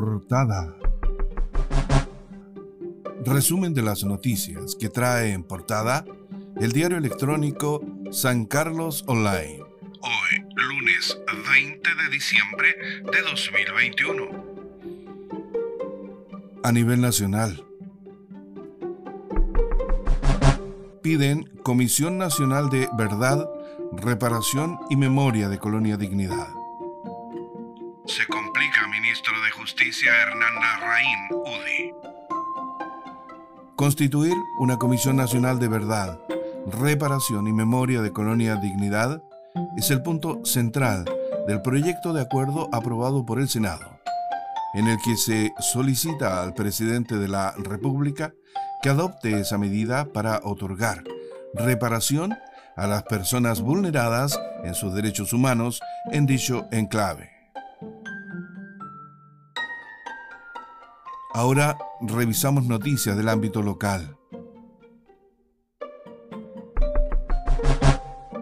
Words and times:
Portada. 0.00 0.76
Resumen 3.24 3.74
de 3.74 3.82
las 3.82 4.04
noticias 4.04 4.76
que 4.78 4.88
trae 4.88 5.32
en 5.32 5.42
portada 5.42 6.04
el 6.60 6.70
diario 6.70 6.98
electrónico 6.98 7.84
San 8.12 8.46
Carlos 8.46 9.02
Online. 9.08 9.58
Hoy, 10.00 10.44
lunes 10.54 11.18
20 11.52 11.90
de 11.96 12.10
diciembre 12.12 12.76
de 13.10 13.22
2021. 13.22 14.44
A 16.62 16.70
nivel 16.70 17.00
nacional. 17.00 17.66
Piden 21.02 21.42
Comisión 21.64 22.18
Nacional 22.18 22.70
de 22.70 22.88
Verdad, 22.96 23.50
Reparación 23.90 24.78
y 24.90 24.96
Memoria 24.96 25.48
de 25.48 25.58
Colonia 25.58 25.96
Dignidad. 25.96 26.57
Larraín, 29.90 31.18
UDI. 31.30 31.94
Constituir 33.74 34.34
una 34.58 34.76
Comisión 34.76 35.16
Nacional 35.16 35.58
de 35.58 35.68
Verdad, 35.68 36.20
Reparación 36.66 37.46
y 37.46 37.52
Memoria 37.52 38.02
de 38.02 38.12
Colonia 38.12 38.56
Dignidad 38.56 39.22
es 39.78 39.90
el 39.90 40.02
punto 40.02 40.44
central 40.44 41.06
del 41.46 41.62
proyecto 41.62 42.12
de 42.12 42.20
acuerdo 42.20 42.68
aprobado 42.72 43.24
por 43.24 43.40
el 43.40 43.48
Senado, 43.48 43.98
en 44.74 44.88
el 44.88 44.98
que 45.02 45.16
se 45.16 45.52
solicita 45.58 46.42
al 46.42 46.52
presidente 46.52 47.16
de 47.16 47.28
la 47.28 47.54
República 47.56 48.34
que 48.82 48.90
adopte 48.90 49.40
esa 49.40 49.56
medida 49.56 50.12
para 50.12 50.40
otorgar 50.44 51.02
reparación 51.54 52.36
a 52.76 52.86
las 52.86 53.04
personas 53.04 53.62
vulneradas 53.62 54.38
en 54.64 54.74
sus 54.74 54.92
derechos 54.94 55.32
humanos 55.32 55.80
en 56.12 56.26
dicho 56.26 56.66
enclave. 56.72 57.37
Ahora 61.34 61.76
revisamos 62.00 62.64
noticias 62.64 63.16
del 63.16 63.28
ámbito 63.28 63.62
local. 63.62 64.16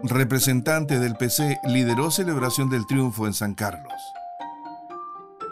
Representante 0.03 0.99
del 0.99 1.17
PC 1.17 1.59
lideró 1.67 2.11
celebración 2.11 2.69
del 2.69 2.85
triunfo 2.85 3.27
en 3.27 3.33
San 3.33 3.55
Carlos. 3.55 3.93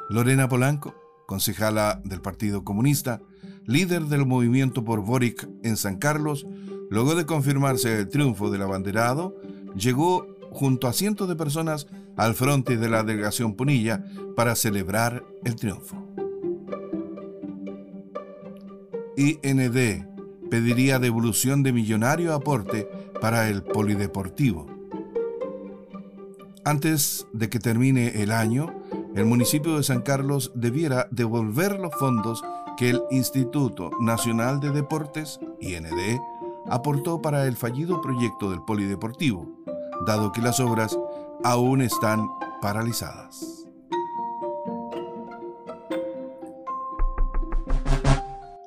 Lorena 0.09 0.47
Polanco, 0.47 0.95
concejala 1.27 1.99
del 2.05 2.21
Partido 2.21 2.63
Comunista, 2.63 3.19
líder 3.65 4.03
del 4.03 4.25
movimiento 4.25 4.85
por 4.85 5.01
Boric 5.01 5.49
en 5.63 5.75
San 5.75 5.97
Carlos, 5.97 6.45
luego 6.89 7.15
de 7.15 7.25
confirmarse 7.25 7.99
el 7.99 8.07
triunfo 8.07 8.49
del 8.49 8.61
abanderado, 8.61 9.35
llegó 9.75 10.25
junto 10.51 10.87
a 10.87 10.93
cientos 10.93 11.27
de 11.27 11.35
personas 11.35 11.87
al 12.15 12.33
frente 12.33 12.77
de 12.77 12.87
la 12.87 13.03
delegación 13.03 13.55
Punilla 13.55 14.05
para 14.37 14.55
celebrar 14.55 15.25
el 15.43 15.57
triunfo. 15.57 16.05
IND 19.17 20.07
pediría 20.49 20.99
devolución 20.99 21.63
de 21.63 21.73
millonario 21.73 22.33
aporte 22.33 22.87
para 23.21 23.49
el 23.49 23.63
polideportivo. 23.63 24.67
Antes 26.63 27.27
de 27.33 27.49
que 27.49 27.59
termine 27.59 28.21
el 28.21 28.31
año, 28.31 28.73
el 29.15 29.25
municipio 29.25 29.77
de 29.77 29.83
San 29.83 30.01
Carlos 30.01 30.51
debiera 30.55 31.07
devolver 31.11 31.79
los 31.79 31.93
fondos 31.95 32.43
que 32.77 32.89
el 32.89 33.01
Instituto 33.11 33.91
Nacional 34.01 34.59
de 34.59 34.71
Deportes, 34.71 35.39
IND, 35.61 36.19
aportó 36.67 37.21
para 37.21 37.45
el 37.45 37.55
fallido 37.55 38.01
proyecto 38.01 38.51
del 38.51 38.61
polideportivo, 38.63 39.47
dado 40.05 40.31
que 40.31 40.41
las 40.41 40.59
obras 40.59 40.97
aún 41.43 41.81
están 41.81 42.27
paralizadas. 42.61 43.54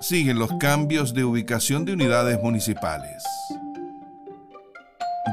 Siguen 0.01 0.39
los 0.39 0.53
cambios 0.59 1.13
de 1.13 1.25
ubicación 1.25 1.85
de 1.85 1.93
unidades 1.93 2.41
municipales. 2.41 3.25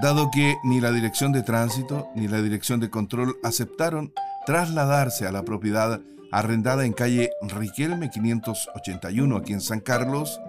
Dado 0.01 0.31
que 0.31 0.55
ni 0.63 0.81
la 0.81 0.91
Dirección 0.91 1.31
de 1.31 1.43
Tránsito 1.43 2.09
ni 2.15 2.27
la 2.27 2.41
Dirección 2.41 2.79
de 2.79 2.89
Control 2.89 3.35
aceptaron 3.43 4.11
trasladarse 4.45 5.27
a 5.27 5.31
la 5.31 5.43
propiedad 5.43 6.01
arrendada 6.31 6.85
en 6.85 6.93
calle 6.93 7.29
Riquelme 7.43 8.09
581 8.09 9.37
aquí 9.37 9.53
en 9.53 9.61
San 9.61 9.79
Carlos, 9.79 10.41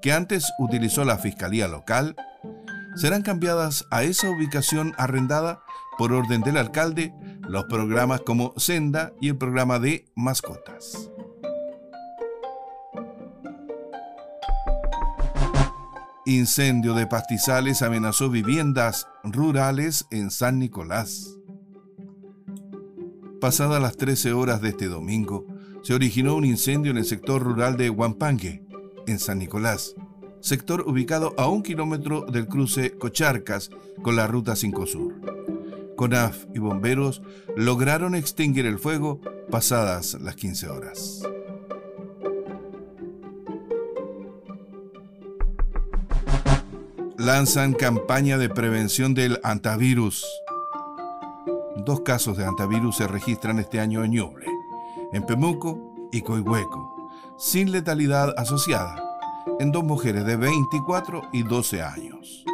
que 0.00 0.12
antes 0.12 0.52
utilizó 0.58 1.04
la 1.04 1.18
Fiscalía 1.18 1.66
Local, 1.66 2.14
serán 2.94 3.22
cambiadas 3.22 3.84
a 3.90 4.04
esa 4.04 4.30
ubicación 4.30 4.94
arrendada 4.96 5.60
por 5.98 6.12
orden 6.12 6.42
del 6.42 6.56
alcalde 6.56 7.12
los 7.40 7.64
programas 7.64 8.20
como 8.20 8.54
Senda 8.56 9.12
y 9.20 9.28
el 9.28 9.36
programa 9.36 9.78
de 9.78 10.06
mascotas. 10.14 11.10
Incendio 16.28 16.94
de 16.94 17.06
pastizales 17.06 17.82
amenazó 17.82 18.28
viviendas 18.28 19.06
rurales 19.22 20.08
en 20.10 20.32
San 20.32 20.58
Nicolás. 20.58 21.36
Pasadas 23.40 23.80
las 23.80 23.96
13 23.96 24.32
horas 24.32 24.60
de 24.60 24.70
este 24.70 24.88
domingo, 24.88 25.46
se 25.82 25.94
originó 25.94 26.34
un 26.34 26.44
incendio 26.44 26.90
en 26.90 26.96
el 26.96 27.04
sector 27.04 27.40
rural 27.44 27.76
de 27.76 27.90
Huampangue, 27.90 28.64
en 29.06 29.20
San 29.20 29.38
Nicolás, 29.38 29.94
sector 30.40 30.82
ubicado 30.88 31.32
a 31.38 31.46
un 31.46 31.62
kilómetro 31.62 32.22
del 32.22 32.48
cruce 32.48 32.98
Cocharcas 32.98 33.70
con 34.02 34.16
la 34.16 34.26
Ruta 34.26 34.56
5 34.56 34.86
Sur. 34.86 35.14
CONAF 35.96 36.46
y 36.52 36.58
bomberos 36.58 37.22
lograron 37.56 38.16
extinguir 38.16 38.66
el 38.66 38.80
fuego 38.80 39.20
pasadas 39.48 40.14
las 40.20 40.34
15 40.34 40.70
horas. 40.70 41.22
Lanzan 47.26 47.72
campaña 47.72 48.38
de 48.38 48.48
prevención 48.48 49.12
del 49.12 49.40
antivirus. 49.42 50.24
Dos 51.74 52.02
casos 52.02 52.36
de 52.36 52.44
antivirus 52.44 52.98
se 52.98 53.08
registran 53.08 53.58
este 53.58 53.80
año 53.80 54.04
en 54.04 54.12
Ñuble, 54.12 54.46
en 55.12 55.24
Pemuco 55.24 55.76
y 56.12 56.20
Coihueco, 56.20 57.10
sin 57.36 57.72
letalidad 57.72 58.32
asociada, 58.36 59.02
en 59.58 59.72
dos 59.72 59.82
mujeres 59.82 60.24
de 60.24 60.36
24 60.36 61.22
y 61.32 61.42
12 61.42 61.82
años. 61.82 62.44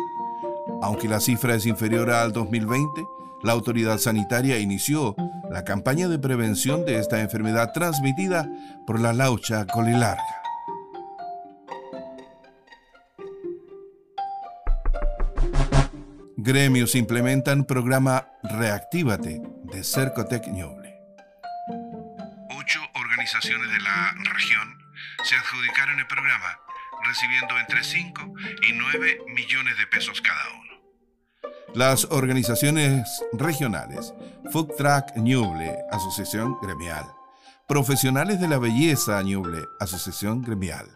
Aunque 0.81 1.07
la 1.07 1.21
cifra 1.21 1.55
es 1.55 1.67
inferior 1.67 2.11
al 2.11 2.33
2020, 2.33 3.05
la 3.43 3.53
autoridad 3.53 3.99
sanitaria 3.99 4.59
inició 4.59 5.15
la 5.51 5.65
campaña 5.65 6.09
de 6.09 6.19
prevención 6.19 6.87
de 6.87 6.99
esta 6.99 7.21
enfermedad 7.21 7.73
transmitida 7.75 8.49
por 8.87 9.01
la 9.01 9.13
laucha 9.13 9.67
colilarga. 9.67 10.42
Gremios 16.45 16.97
implementan 16.97 17.65
programa 17.65 18.27
Reactívate 18.43 19.41
de 19.63 19.85
Cercotec 19.85 20.45
Ñuble. 20.49 20.99
Ocho 22.59 22.81
organizaciones 22.97 23.71
de 23.71 23.79
la 23.79 24.13
región 24.35 24.77
se 25.23 25.37
adjudicaron 25.37 26.01
el 26.01 26.07
programa, 26.09 26.59
recibiendo 27.07 27.57
entre 27.61 27.85
5 27.85 28.35
y 28.69 28.73
9 28.73 29.19
millones 29.37 29.79
de 29.79 29.87
pesos 29.87 30.21
cada 30.21 30.43
uno. 30.59 31.53
Las 31.77 32.07
organizaciones 32.11 33.07
regionales, 33.35 34.13
Food 34.51 34.73
Track 34.77 35.17
Ñuble, 35.19 35.79
Asociación 35.93 36.57
Gremial, 36.61 37.07
Profesionales 37.69 38.41
de 38.41 38.49
la 38.49 38.59
Belleza 38.59 39.23
Ñuble, 39.23 39.61
Asociación 39.79 40.43
Gremial, 40.43 40.89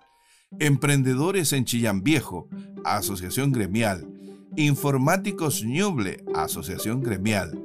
Emprendedores 0.58 1.52
en 1.52 1.66
Chillán 1.66 2.02
Viejo, 2.02 2.48
Asociación 2.84 3.52
Gremial, 3.52 4.15
Informáticos 4.56 5.62
Ñuble, 5.62 6.24
Asociación 6.34 7.02
Gremial. 7.02 7.58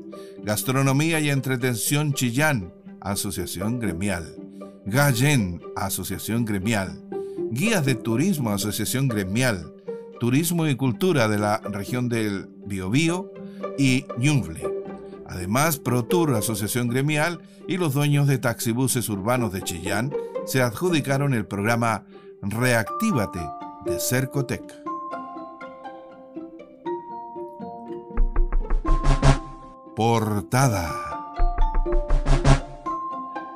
Gastronomía 0.43 1.19
y 1.19 1.29
Entretención 1.29 2.13
Chillán, 2.13 2.73
Asociación 2.99 3.79
Gremial. 3.79 4.35
Gallén, 4.85 5.61
Asociación 5.75 6.43
Gremial. 6.43 7.01
Guías 7.51 7.85
de 7.85 7.95
Turismo, 7.95 8.51
Asociación 8.51 9.07
Gremial. 9.07 9.73
Turismo 10.19 10.67
y 10.67 10.75
Cultura 10.75 11.27
de 11.27 11.39
la 11.39 11.59
región 11.59 12.09
del 12.09 12.49
Biobío 12.65 13.31
y 13.77 14.05
Ñuble. 14.17 14.61
Además, 15.25 15.77
ProTour, 15.77 16.35
Asociación 16.35 16.89
Gremial, 16.89 17.39
y 17.67 17.77
los 17.77 17.93
dueños 17.93 18.27
de 18.27 18.37
taxibuses 18.37 19.07
urbanos 19.07 19.53
de 19.53 19.61
Chillán 19.61 20.11
se 20.45 20.61
adjudicaron 20.61 21.33
el 21.33 21.45
programa 21.45 22.03
Reactívate 22.41 23.39
de 23.85 23.99
Cercotec. 23.99 24.80
Portada. 29.95 30.89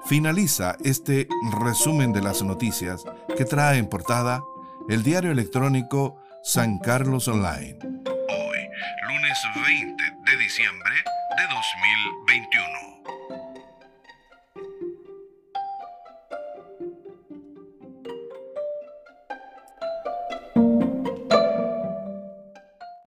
Finaliza 0.05 0.75
este 0.83 1.27
resumen 1.61 2.11
de 2.11 2.21
las 2.21 2.43
noticias 2.43 3.05
que 3.37 3.45
trae 3.45 3.77
en 3.77 3.87
portada 3.87 4.43
el 4.89 5.01
diario 5.01 5.31
electrónico 5.31 6.21
San 6.43 6.77
Carlos 6.79 7.27
Online. 7.29 7.79
Hoy, 7.81 8.59
lunes 9.07 9.37
20 9.65 10.03
de 10.25 10.37
diciembre 10.37 10.93
de 11.37 11.43
2021. 11.43 12.94